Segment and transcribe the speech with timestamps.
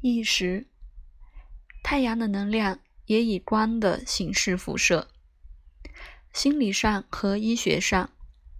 [0.00, 0.66] 意识。
[1.82, 5.08] 太阳的能量也以光的形式辐射。
[6.32, 8.10] 心理上和医学上，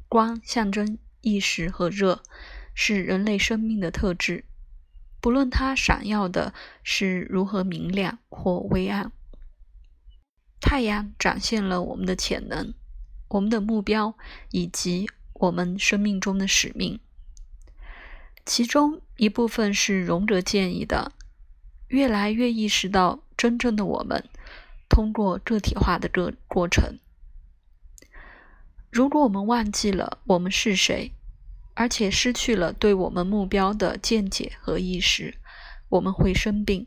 [0.08, 2.22] 光象征意识和热，
[2.74, 4.44] 是人类生命的特质。
[5.20, 9.12] 不论它闪耀的是如何明亮或微暗，
[10.60, 12.72] 太阳展现了我们的潜能、
[13.28, 14.16] 我们的目标
[14.52, 17.00] 以及我们生命中的使命。
[18.44, 21.12] 其中一部分是荣格建议的。
[21.88, 24.24] 越来越意识到，真正的我们
[24.88, 26.98] 通过个体化的个过程。
[28.90, 31.12] 如果我们忘记了我们是谁，
[31.74, 35.36] 而且失去了对我们目标的见解和意识，
[35.90, 36.86] 我们会生病。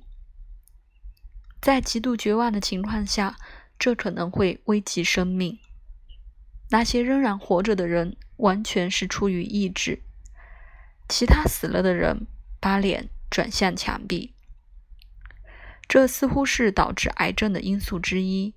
[1.62, 3.38] 在极度绝望的情况下，
[3.78, 5.60] 这可能会危及生命。
[6.72, 10.00] 那些仍然活着的人，完全是出于意志；
[11.08, 12.28] 其他死了的人，
[12.60, 14.34] 把脸转向墙壁。
[15.90, 18.54] 这似乎是导致癌症的因素之一。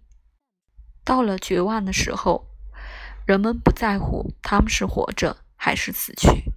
[1.02, 2.46] 到了绝望的时候，
[3.26, 6.52] 人们不在乎他们是活着还是死去，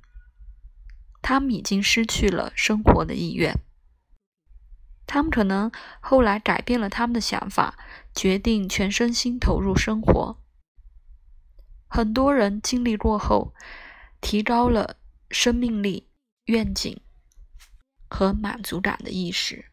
[1.22, 3.58] 他们已经失去了生活的意愿。
[5.08, 7.78] 他们可能后来改变了他们的想法，
[8.14, 10.38] 决定全身心投入生活。
[11.88, 13.54] 很多人经历过后，
[14.20, 14.98] 提高了
[15.32, 16.10] 生命力、
[16.46, 17.00] 愿景
[18.10, 19.72] 和满足感的意识。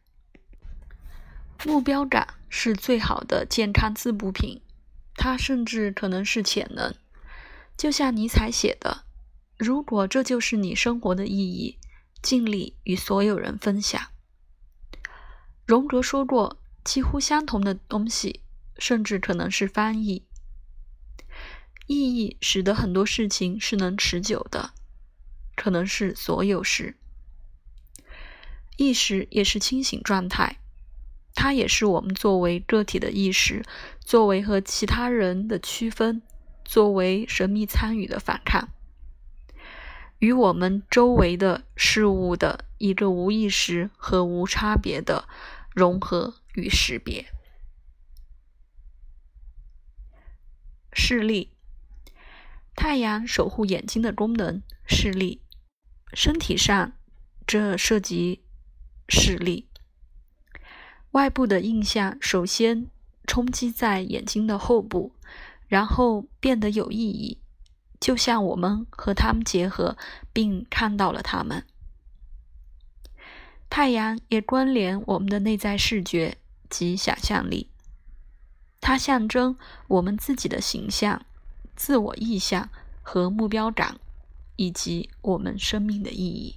[1.65, 4.61] 目标感是最好的健康滋补品，
[5.15, 6.95] 它甚至可能是潜能。
[7.77, 9.05] 就像尼采写的
[9.57, 11.79] ：“如果这就是你生活的意义，
[12.21, 14.09] 尽力与所有人分享。”
[15.65, 18.43] 荣格说过：“几乎相同的东西，
[18.79, 20.27] 甚至可能是翻译。
[21.87, 24.73] 意义使得很多事情是能持久的，
[25.55, 26.97] 可能是所有事。
[28.77, 30.59] 意识也是清醒状态。”
[31.35, 33.65] 它也是我们作为个体的意识，
[34.01, 36.23] 作为和其他人的区分，
[36.65, 38.69] 作为神秘参与的反抗，
[40.19, 45.27] 与我们周围的事物的一个无意识和无差别的
[45.75, 47.27] 融合与识别。
[50.93, 51.51] 视力，
[52.77, 55.41] 太阳守护眼睛的功能，视力，
[56.13, 56.93] 身体上
[57.47, 58.45] 这涉及
[59.09, 59.71] 视力。
[61.13, 62.87] 外部的印象首先
[63.27, 65.13] 冲击在眼睛的后部，
[65.69, 67.39] 然后变得有意义，
[68.01, 69.97] 就像我们和它们结合，
[70.33, 71.65] 并看到了它们。
[73.69, 76.37] 太阳也关联我们的内在视觉
[76.69, 77.69] 及想象力，
[78.81, 79.57] 它象征
[79.89, 81.25] 我们自己的形象、
[81.77, 82.69] 自我意向
[83.03, 83.99] 和目标感，
[84.57, 86.57] 以及我们生命的意义。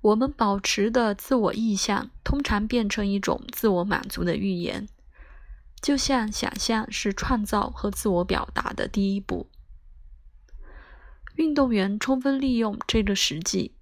[0.00, 4.88] 我们保持的自我意向通常变成一种自我满足的预言，
[5.82, 9.50] 就像想象是创造和自我表达的第一步。
[11.34, 13.74] 运动员充分利用这个实际，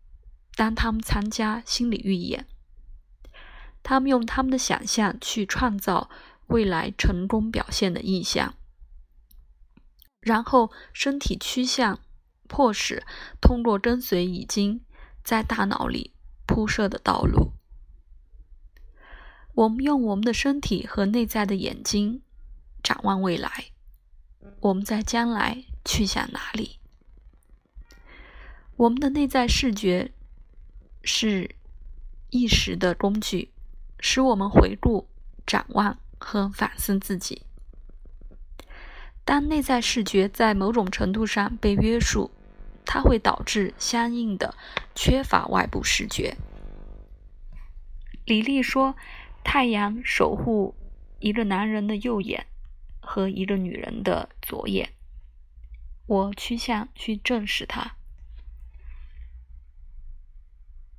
[0.55, 2.47] 当他们参加心理预演，
[3.83, 6.09] 他们用他们的想象去创造
[6.47, 8.55] 未来成功表现的意向，
[10.21, 12.01] 然后身体趋向
[12.49, 13.05] 迫使
[13.39, 14.81] 通过跟随已经。
[15.27, 16.13] 在大脑里
[16.47, 17.51] 铺设的道路，
[19.55, 22.23] 我们用我们的身体和内在的眼睛
[22.81, 23.73] 展望未来。
[24.61, 26.79] 我们在将来去向哪里？
[28.77, 30.13] 我们的内在视觉
[31.03, 31.57] 是
[32.31, 33.53] 意识的工具，
[33.99, 35.09] 使我们回顾、
[35.45, 37.43] 展望和反思自己。
[39.25, 42.31] 当内在视觉在某种程度上被约束。
[42.87, 44.55] 它会导致相应的
[44.95, 46.37] 缺乏外部视觉。
[48.25, 48.97] 李丽说
[49.45, 50.75] ：“太阳守护
[51.21, 52.47] 一个男人的右眼
[53.01, 54.91] 和一个女人的左眼。”
[56.07, 57.97] 我趋向去证实它。